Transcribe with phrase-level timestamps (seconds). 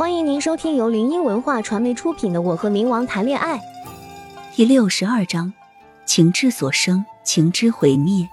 [0.00, 3.58] 欢迎您收听由林音文化传媒出品的《我和冥王谈恋爱》
[4.56, 5.52] 第六十二章：
[6.06, 8.26] 情之所生，情之毁灭。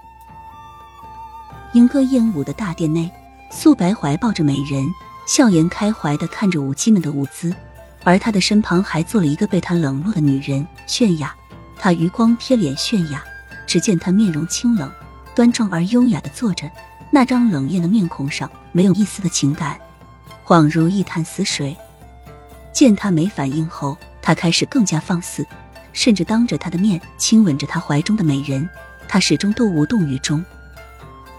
[1.74, 3.12] 莺歌燕舞的大殿内，
[3.50, 4.82] 素白怀抱着美人，
[5.26, 7.54] 笑颜开怀的看着舞姬们的舞姿，
[8.02, 11.34] 而她的身旁还坐了一个被他冷落的女人泫雅。
[11.76, 13.22] 他余光瞥脸泫雅，
[13.66, 14.90] 只见她面容清冷，
[15.34, 16.66] 端庄而优雅的坐着，
[17.10, 19.78] 那张冷艳的面孔上没有一丝的情感。
[20.46, 21.76] 恍如一潭死水。
[22.72, 25.46] 见他没反应后，他开始更加放肆，
[25.92, 28.68] 甚至当着他的面亲吻着他怀中的美人。
[29.08, 30.44] 他始终都无动于衷。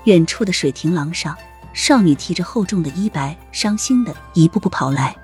[0.06, 1.38] 远处的水亭廊上，
[1.72, 5.16] 少女提着厚重的衣摆，伤心的一步步跑来。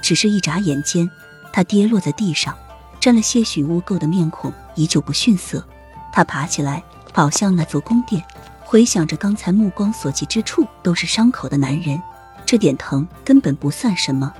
[0.00, 1.08] 只是一眨眼间，
[1.52, 2.56] 她跌落在地上，
[2.98, 5.62] 沾了些许污垢的面孔依旧不逊色。
[6.10, 6.82] 她爬起来，
[7.12, 8.24] 跑向那座宫殿，
[8.64, 12.00] 回想着刚才目光所及之处都是伤口的男人。
[12.50, 14.34] 这点疼根本不算什么。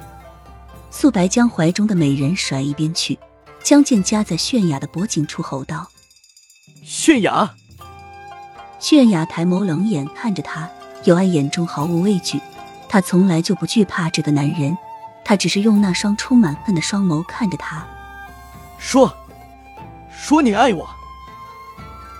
[0.91, 3.16] 素白将怀中的美人甩一边去，
[3.62, 5.89] 将剑夹在泫雅的脖颈处，吼道
[6.84, 7.55] ：“泫雅！”
[8.83, 10.69] 泫雅抬眸冷眼看着他，
[11.05, 12.41] 尤爱眼中毫无畏惧。
[12.88, 14.77] 他从来就不惧怕这个男人，
[15.25, 17.86] 他只是用那双充满恨的双眸看着他，
[18.77, 19.16] 说
[20.11, 20.91] ：“说你爱我。”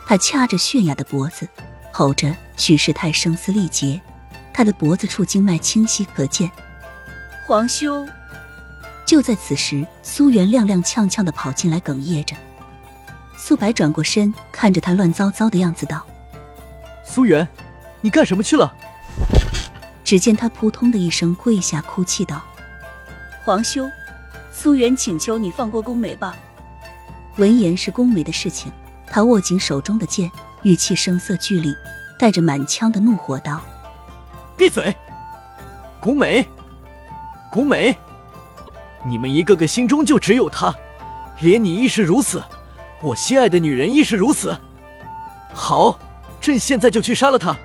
[0.06, 1.48] 他掐着泫雅的脖子，
[1.91, 4.00] 吼着，许是太声嘶力竭。
[4.52, 6.50] 他的脖子处经脉清晰可见，
[7.46, 8.08] 皇兄。
[9.06, 12.36] 就在此时，苏元踉踉跄跄的跑进来，哽咽着。
[13.36, 16.06] 素白转过身，看着他乱糟糟的样子，道
[17.04, 17.48] ：“苏元，
[18.00, 18.72] 你干什么去了？”
[20.04, 22.42] 只见他扑通的一声跪下，哭泣道
[23.44, 23.90] ：“皇兄，
[24.52, 26.36] 苏元请求你放过宫梅吧。”
[27.38, 28.70] 闻言是宫梅的事情，
[29.06, 30.30] 他握紧手中的剑，
[30.62, 31.74] 语气声色俱厉，
[32.18, 33.60] 带着满腔的怒火道。
[34.61, 34.94] 闭嘴，
[36.03, 36.47] 古美，
[37.50, 37.97] 古美，
[39.06, 40.75] 你们一个个心中就只有她，
[41.41, 42.42] 连你亦是如此，
[43.01, 44.55] 我心爱的女人亦是如此。
[45.55, 45.98] 好，
[46.42, 47.57] 朕现在就去杀了他。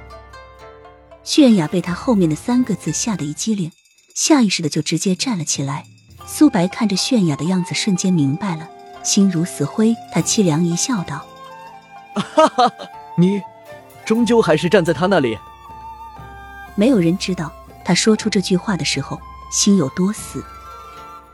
[1.26, 3.70] 泫雅被他后面的三个字吓得一激灵，
[4.14, 5.84] 下意识的就直接站了起来。
[6.26, 8.70] 苏白看着泫雅的样子，瞬间明白了，
[9.04, 9.94] 心如死灰。
[10.14, 11.26] 他凄凉一笑，道
[12.16, 12.72] ：“哈哈，
[13.18, 13.42] 你
[14.06, 15.38] 终究还是站在他那里。”
[16.76, 17.52] 没有人知道
[17.84, 19.20] 他说出这句话的时候
[19.52, 20.44] 心有多死。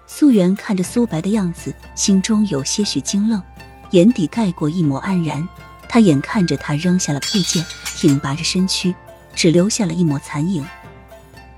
[0.08, 3.42] 苏元看着苏白的样子，心中有些许惊愣，
[3.92, 5.48] 眼底盖过一抹黯然。
[5.88, 8.94] 他眼看着他扔下了佩剑，挺拔着身躯，
[9.34, 10.66] 只留下了一抹残影。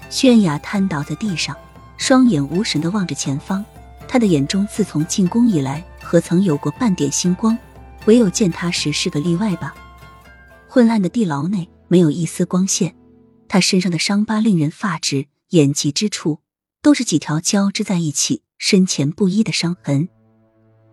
[0.09, 1.55] 泫雅瘫倒在地上，
[1.97, 3.63] 双眼无神的望着前方。
[4.07, 7.57] 他的眼中自从进宫以来，何曾有过半点星光？
[8.05, 9.73] 唯有见他时是个例外吧。
[10.67, 12.93] 昏暗的地牢内没有一丝光线。
[13.53, 16.39] 他身上的伤疤令人发指，眼疾之处
[16.81, 20.09] 都是几条交织在一起、深浅不一的伤痕。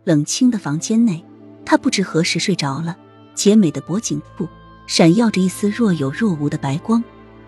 [0.04, 1.24] 冷清的房间内，
[1.64, 2.98] 他不知何时睡着了。
[3.34, 4.46] 洁美的脖颈部
[4.86, 7.02] 闪耀着一丝若有若无的白光，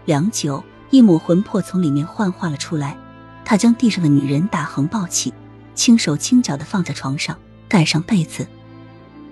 [0.06, 2.96] 良久，一抹魂魄从里面幻化了出来。
[3.44, 5.30] 他将地上的女人大横抱起，
[5.74, 8.48] 轻手轻脚的放在床上，盖上被子。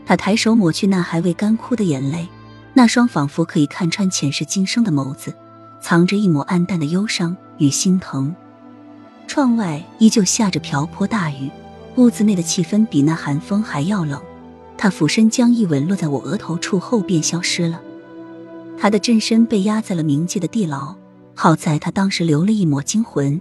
[0.04, 2.28] 他抬手抹去那还未干枯的眼泪，
[2.74, 5.34] 那双仿佛可以看穿前世今生的眸子。
[5.80, 8.34] 藏着一抹暗淡的忧伤与心疼。
[9.26, 11.50] 窗外依旧下着瓢泼大雨，
[11.96, 14.20] 屋子内的气氛比那寒风还要冷。
[14.76, 17.80] 他俯身将一吻落在我额头处后，便消失了。
[18.78, 20.96] 他的真身被压在了冥界的地牢，
[21.34, 23.40] 好在他当时留了一抹精魂。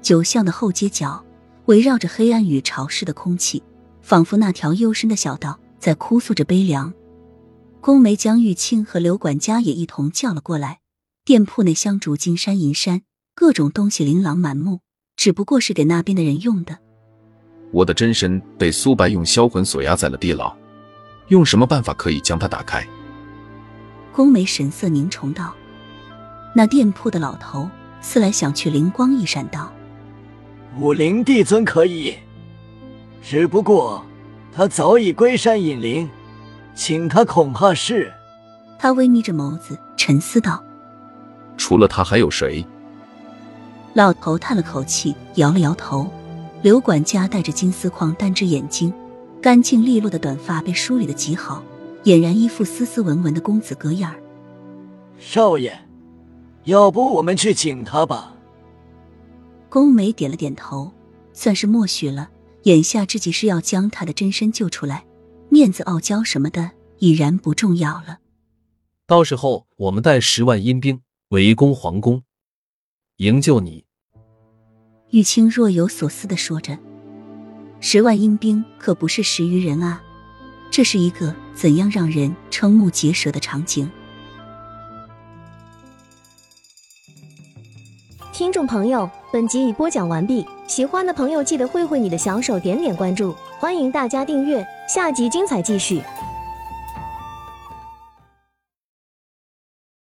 [0.00, 1.22] 酒巷的后街角，
[1.66, 3.62] 围绕着黑暗与潮湿的空气，
[4.00, 6.92] 仿佛那条幽深的小道在哭诉着悲凉。
[7.80, 10.80] 宫梅将玉清和刘管家也一同叫了过来。
[11.28, 13.02] 店铺内香烛金山银山，
[13.34, 14.80] 各种东西琳琅满目，
[15.14, 16.78] 只不过是给那边的人用的。
[17.70, 20.56] 我的真身被苏白用销魂锁压在了地牢，
[21.26, 22.82] 用什么办法可以将它打开？
[24.10, 25.54] 宫梅神色凝重道。
[26.54, 27.68] 那店铺的老头
[28.00, 29.70] 思来想去，灵光一闪道
[30.80, 32.14] ：“武灵帝尊可以，
[33.22, 34.02] 只不过
[34.50, 36.08] 他早已归山隐灵，
[36.74, 38.10] 请他恐怕是……”
[38.80, 40.64] 他微眯着眸子沉思道。
[41.58, 42.64] 除了他还有谁？
[43.92, 46.10] 老头叹了口气，摇了摇头。
[46.62, 48.92] 刘管家戴着金丝框单只眼睛，
[49.42, 51.62] 干净利落的短发被梳理的极好，
[52.04, 54.18] 俨然一副斯斯文文的公子哥样儿。
[55.18, 55.76] 少爷，
[56.64, 58.34] 要不我们去请他吧？
[59.68, 60.92] 宫梅点了点头，
[61.32, 62.30] 算是默许了。
[62.64, 65.04] 眼下之急是要将他的真身救出来，
[65.48, 68.18] 面子、傲娇什么的已然不重要了。
[69.06, 71.00] 到时候我们带十万阴兵。
[71.30, 72.22] 围攻皇宫，
[73.18, 73.84] 营救你。
[75.10, 76.78] 玉清若有所思的说着
[77.80, 80.02] ：“十万阴兵可不是十余人啊，
[80.70, 83.90] 这是一个怎样让人瞠目结舌的场景？”
[88.32, 96.00] 听众朋友，本集已播讲完毕，喜欢的朋友记得挥挥你的小手，点点关注，欢迎大家订阅，下集精彩继续。